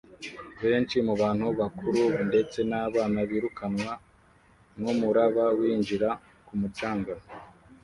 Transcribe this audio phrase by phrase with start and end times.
[0.63, 3.91] Benshi mu bantu bakuru ndetse n'abana birukanwa
[4.81, 6.09] n'umuraba winjira
[6.45, 7.13] ku mucanga